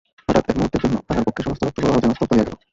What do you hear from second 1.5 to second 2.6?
রক্তপ্রবাহ যেন স্তব্ধ হইয়া গেল।